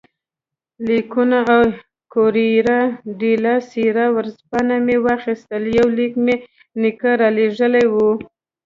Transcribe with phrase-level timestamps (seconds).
[0.87, 1.61] لیکونه او
[2.13, 2.79] کوریره
[3.19, 6.35] ډیلا سیرا ورځپاڼه مې واخیستل، یو لیک مې
[6.81, 8.11] نیکه رالېږلی وو.